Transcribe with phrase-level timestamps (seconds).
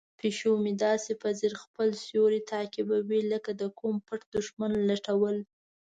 [0.19, 5.37] پیشو مې داسې په ځیر خپل سیوری تعقیبوي لکه د کوم پټ دښمن لټول.